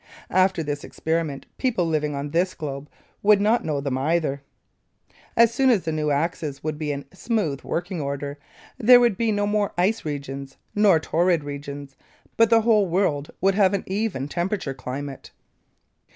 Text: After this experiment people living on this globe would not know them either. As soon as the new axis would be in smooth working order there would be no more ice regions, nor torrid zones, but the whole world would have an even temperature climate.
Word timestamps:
After 0.31 0.63
this 0.63 0.83
experiment 0.83 1.45
people 1.59 1.85
living 1.85 2.15
on 2.15 2.31
this 2.31 2.55
globe 2.55 2.89
would 3.21 3.39
not 3.39 3.63
know 3.63 3.79
them 3.81 3.99
either. 3.99 4.41
As 5.37 5.53
soon 5.53 5.69
as 5.69 5.83
the 5.83 5.91
new 5.91 6.09
axis 6.09 6.63
would 6.63 6.79
be 6.79 6.91
in 6.91 7.05
smooth 7.13 7.61
working 7.61 8.01
order 8.01 8.39
there 8.79 8.99
would 8.99 9.15
be 9.15 9.31
no 9.31 9.45
more 9.45 9.73
ice 9.77 10.03
regions, 10.03 10.57
nor 10.73 10.99
torrid 10.99 11.43
zones, 11.65 11.95
but 12.35 12.49
the 12.49 12.61
whole 12.61 12.87
world 12.87 13.29
would 13.41 13.53
have 13.53 13.75
an 13.75 13.83
even 13.85 14.27
temperature 14.27 14.73
climate. 14.73 15.29